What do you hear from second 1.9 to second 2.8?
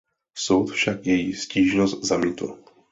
zamítl.